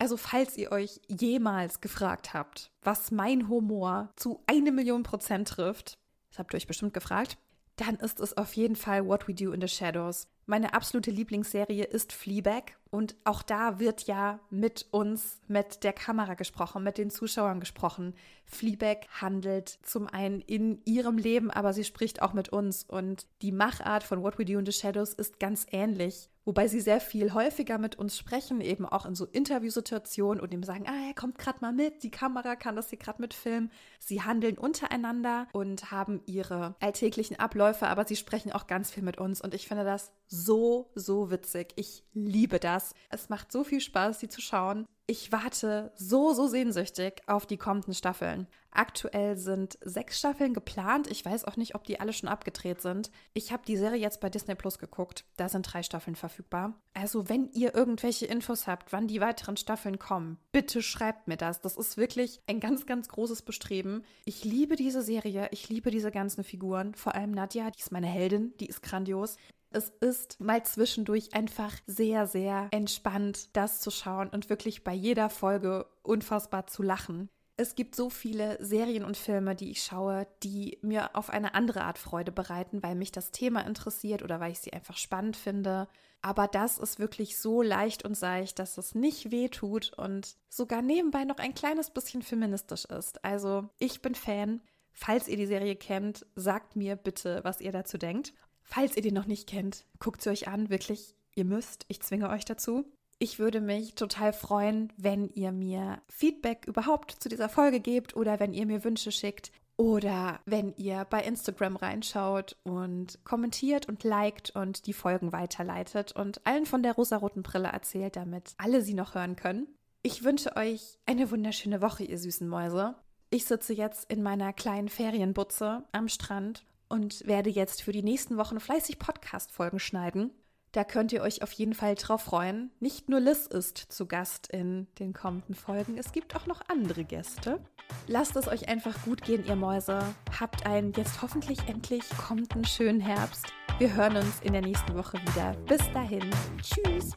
Also 0.00 0.16
falls 0.16 0.56
ihr 0.56 0.72
euch 0.72 1.00
jemals 1.06 1.80
gefragt 1.80 2.34
habt, 2.34 2.72
was 2.82 3.12
mein 3.12 3.48
Humor 3.48 4.10
zu 4.16 4.42
eine 4.46 4.72
Million 4.72 5.04
Prozent 5.04 5.46
trifft, 5.46 5.98
das 6.30 6.38
habt 6.40 6.52
ihr 6.52 6.56
euch 6.56 6.66
bestimmt 6.66 6.94
gefragt, 6.94 7.38
dann 7.76 7.96
ist 7.96 8.18
es 8.18 8.36
auf 8.36 8.54
jeden 8.54 8.76
Fall 8.76 9.06
What 9.06 9.28
We 9.28 9.34
Do 9.34 9.52
in 9.52 9.60
the 9.60 9.68
Shadows. 9.68 10.26
Meine 10.46 10.74
absolute 10.74 11.10
Lieblingsserie 11.10 11.84
ist 11.84 12.12
Fleabag 12.12 12.72
und 12.90 13.14
auch 13.24 13.42
da 13.42 13.78
wird 13.78 14.08
ja 14.08 14.40
mit 14.50 14.86
uns, 14.90 15.40
mit 15.46 15.84
der 15.84 15.92
Kamera 15.92 16.34
gesprochen, 16.34 16.82
mit 16.82 16.98
den 16.98 17.10
Zuschauern 17.10 17.60
gesprochen. 17.60 18.14
Fleabag 18.46 19.06
handelt 19.20 19.78
zum 19.82 20.08
einen 20.08 20.40
in 20.40 20.80
ihrem 20.84 21.18
Leben, 21.18 21.52
aber 21.52 21.72
sie 21.72 21.84
spricht 21.84 22.20
auch 22.20 22.32
mit 22.32 22.48
uns 22.48 22.82
und 22.82 23.26
die 23.42 23.52
Machart 23.52 24.02
von 24.02 24.22
What 24.22 24.38
We 24.38 24.44
Do 24.44 24.58
in 24.58 24.66
the 24.66 24.72
Shadows 24.72 25.14
ist 25.14 25.38
ganz 25.38 25.66
ähnlich. 25.70 26.28
Wobei 26.44 26.68
sie 26.68 26.80
sehr 26.80 27.00
viel 27.00 27.32
häufiger 27.34 27.78
mit 27.78 27.96
uns 27.96 28.16
sprechen, 28.16 28.60
eben 28.60 28.86
auch 28.86 29.04
in 29.04 29.14
so 29.14 29.26
Interviewsituationen 29.26 30.42
und 30.42 30.52
ihm 30.52 30.64
sagen, 30.64 30.86
ah, 30.88 31.08
er 31.08 31.14
kommt 31.14 31.38
gerade 31.38 31.58
mal 31.60 31.72
mit, 31.72 32.02
die 32.02 32.10
Kamera 32.10 32.56
kann 32.56 32.76
das 32.76 32.88
hier 32.88 32.98
gerade 32.98 33.20
mitfilmen. 33.20 33.70
Sie 33.98 34.22
handeln 34.22 34.56
untereinander 34.56 35.46
und 35.52 35.92
haben 35.92 36.22
ihre 36.26 36.74
alltäglichen 36.80 37.38
Abläufe, 37.38 37.86
aber 37.86 38.06
sie 38.06 38.16
sprechen 38.16 38.52
auch 38.52 38.66
ganz 38.66 38.90
viel 38.90 39.02
mit 39.02 39.18
uns 39.18 39.40
und 39.42 39.54
ich 39.54 39.68
finde 39.68 39.84
das 39.84 40.12
so, 40.30 40.90
so 40.94 41.30
witzig. 41.30 41.72
Ich 41.76 42.04
liebe 42.14 42.60
das. 42.60 42.94
Es 43.10 43.28
macht 43.28 43.50
so 43.50 43.64
viel 43.64 43.80
Spaß, 43.80 44.20
sie 44.20 44.28
zu 44.28 44.40
schauen. 44.40 44.86
Ich 45.06 45.32
warte 45.32 45.90
so, 45.96 46.32
so 46.32 46.46
sehnsüchtig 46.46 47.22
auf 47.26 47.44
die 47.44 47.56
kommenden 47.56 47.94
Staffeln. 47.94 48.46
Aktuell 48.70 49.36
sind 49.36 49.76
sechs 49.82 50.20
Staffeln 50.20 50.54
geplant. 50.54 51.10
Ich 51.10 51.24
weiß 51.24 51.46
auch 51.46 51.56
nicht, 51.56 51.74
ob 51.74 51.82
die 51.82 51.98
alle 51.98 52.12
schon 52.12 52.28
abgedreht 52.28 52.80
sind. 52.80 53.10
Ich 53.34 53.50
habe 53.50 53.64
die 53.66 53.76
Serie 53.76 54.00
jetzt 54.00 54.20
bei 54.20 54.30
Disney 54.30 54.54
Plus 54.54 54.78
geguckt. 54.78 55.24
Da 55.36 55.48
sind 55.48 55.62
drei 55.62 55.82
Staffeln 55.82 56.14
verfügbar. 56.14 56.80
Also, 56.94 57.28
wenn 57.28 57.50
ihr 57.50 57.74
irgendwelche 57.74 58.26
Infos 58.26 58.68
habt, 58.68 58.92
wann 58.92 59.08
die 59.08 59.20
weiteren 59.20 59.56
Staffeln 59.56 59.98
kommen, 59.98 60.38
bitte 60.52 60.80
schreibt 60.80 61.26
mir 61.26 61.36
das. 61.36 61.60
Das 61.60 61.76
ist 61.76 61.96
wirklich 61.96 62.40
ein 62.46 62.60
ganz, 62.60 62.86
ganz 62.86 63.08
großes 63.08 63.42
Bestreben. 63.42 64.04
Ich 64.24 64.44
liebe 64.44 64.76
diese 64.76 65.02
Serie. 65.02 65.48
Ich 65.50 65.68
liebe 65.68 65.90
diese 65.90 66.12
ganzen 66.12 66.44
Figuren. 66.44 66.94
Vor 66.94 67.16
allem 67.16 67.32
Nadja, 67.32 67.72
die 67.72 67.80
ist 67.80 67.90
meine 67.90 68.06
Heldin. 68.06 68.54
Die 68.60 68.66
ist 68.66 68.84
grandios. 68.84 69.36
Es 69.72 69.88
ist 70.00 70.40
mal 70.40 70.64
zwischendurch 70.64 71.32
einfach 71.32 71.72
sehr, 71.86 72.26
sehr 72.26 72.68
entspannt, 72.72 73.56
das 73.56 73.80
zu 73.80 73.92
schauen 73.92 74.28
und 74.28 74.50
wirklich 74.50 74.82
bei 74.82 74.92
jeder 74.92 75.30
Folge 75.30 75.86
unfassbar 76.02 76.66
zu 76.66 76.82
lachen. 76.82 77.30
Es 77.56 77.74
gibt 77.74 77.94
so 77.94 78.10
viele 78.10 78.56
Serien 78.64 79.04
und 79.04 79.16
Filme, 79.16 79.54
die 79.54 79.70
ich 79.70 79.82
schaue, 79.82 80.26
die 80.42 80.78
mir 80.82 81.14
auf 81.14 81.30
eine 81.30 81.54
andere 81.54 81.82
Art 81.82 81.98
Freude 81.98 82.32
bereiten, 82.32 82.82
weil 82.82 82.94
mich 82.94 83.12
das 83.12 83.30
Thema 83.30 83.60
interessiert 83.60 84.22
oder 84.22 84.40
weil 84.40 84.50
ich 84.50 84.60
sie 84.60 84.72
einfach 84.72 84.96
spannend 84.96 85.36
finde. 85.36 85.86
Aber 86.22 86.48
das 86.48 86.78
ist 86.78 86.98
wirklich 86.98 87.38
so 87.38 87.62
leicht 87.62 88.04
und 88.04 88.16
seicht, 88.16 88.58
dass 88.58 88.76
es 88.76 88.94
nicht 88.94 89.30
weh 89.30 89.48
tut 89.48 89.92
und 89.96 90.36
sogar 90.48 90.82
nebenbei 90.82 91.24
noch 91.24 91.38
ein 91.38 91.54
kleines 91.54 91.90
bisschen 91.90 92.22
feministisch 92.22 92.86
ist. 92.86 93.24
Also 93.24 93.68
ich 93.78 94.02
bin 94.02 94.14
Fan. 94.14 94.62
Falls 94.92 95.28
ihr 95.28 95.36
die 95.36 95.46
Serie 95.46 95.76
kennt, 95.76 96.26
sagt 96.34 96.76
mir 96.76 96.96
bitte, 96.96 97.40
was 97.44 97.60
ihr 97.60 97.72
dazu 97.72 97.96
denkt. 97.96 98.34
Falls 98.70 98.96
ihr 98.96 99.02
den 99.02 99.14
noch 99.14 99.26
nicht 99.26 99.48
kennt, 99.48 99.84
guckt 99.98 100.22
sie 100.22 100.30
euch 100.30 100.46
an, 100.46 100.70
wirklich, 100.70 101.16
ihr 101.34 101.44
müsst, 101.44 101.86
ich 101.88 102.00
zwinge 102.02 102.30
euch 102.30 102.44
dazu. 102.44 102.84
Ich 103.18 103.40
würde 103.40 103.60
mich 103.60 103.96
total 103.96 104.32
freuen, 104.32 104.92
wenn 104.96 105.28
ihr 105.30 105.50
mir 105.50 106.00
Feedback 106.08 106.66
überhaupt 106.66 107.10
zu 107.10 107.28
dieser 107.28 107.48
Folge 107.48 107.80
gebt 107.80 108.14
oder 108.14 108.38
wenn 108.38 108.54
ihr 108.54 108.66
mir 108.66 108.84
Wünsche 108.84 109.10
schickt 109.10 109.50
oder 109.76 110.38
wenn 110.46 110.72
ihr 110.76 111.04
bei 111.10 111.20
Instagram 111.22 111.74
reinschaut 111.76 112.56
und 112.62 113.18
kommentiert 113.24 113.88
und 113.88 114.04
liked 114.04 114.50
und 114.54 114.86
die 114.86 114.92
Folgen 114.92 115.32
weiterleitet 115.32 116.12
und 116.12 116.46
allen 116.46 116.64
von 116.64 116.84
der 116.84 116.92
rosaroten 116.92 117.42
Brille 117.42 117.68
erzählt, 117.68 118.14
damit 118.14 118.54
alle 118.56 118.82
sie 118.82 118.94
noch 118.94 119.16
hören 119.16 119.34
können. 119.34 119.66
Ich 120.02 120.22
wünsche 120.22 120.54
euch 120.56 120.98
eine 121.06 121.30
wunderschöne 121.32 121.82
Woche, 121.82 122.04
ihr 122.04 122.18
süßen 122.18 122.48
Mäuse. 122.48 122.94
Ich 123.30 123.46
sitze 123.46 123.74
jetzt 123.74 124.10
in 124.10 124.22
meiner 124.22 124.52
kleinen 124.52 124.88
Ferienbutze 124.88 125.82
am 125.92 126.08
Strand 126.08 126.64
und 126.90 127.26
werde 127.26 127.48
jetzt 127.48 127.82
für 127.82 127.92
die 127.92 128.02
nächsten 128.02 128.36
Wochen 128.36 128.60
fleißig 128.60 128.98
Podcast-Folgen 128.98 129.78
schneiden. 129.78 130.32
Da 130.72 130.84
könnt 130.84 131.12
ihr 131.12 131.22
euch 131.22 131.42
auf 131.42 131.50
jeden 131.52 131.74
Fall 131.74 131.94
drauf 131.94 132.22
freuen. 132.22 132.70
Nicht 132.78 133.08
nur 133.08 133.18
Liz 133.18 133.46
ist 133.46 133.78
zu 133.78 134.06
Gast 134.06 134.48
in 134.48 134.86
den 134.98 135.12
kommenden 135.12 135.54
Folgen, 135.54 135.98
es 135.98 136.12
gibt 136.12 136.36
auch 136.36 136.46
noch 136.46 136.60
andere 136.68 137.04
Gäste. 137.04 137.60
Lasst 138.06 138.36
es 138.36 138.46
euch 138.46 138.68
einfach 138.68 139.02
gut 139.04 139.22
gehen, 139.22 139.44
ihr 139.46 139.56
Mäuse. 139.56 139.98
Habt 140.38 140.66
einen 140.66 140.92
jetzt 140.92 141.22
hoffentlich 141.22 141.58
endlich 141.66 142.04
kommenden 142.10 142.64
schönen 142.64 143.00
Herbst. 143.00 143.46
Wir 143.78 143.94
hören 143.94 144.16
uns 144.16 144.40
in 144.42 144.52
der 144.52 144.62
nächsten 144.62 144.94
Woche 144.94 145.18
wieder. 145.22 145.56
Bis 145.66 145.80
dahin. 145.92 146.30
Tschüss. 146.62 147.16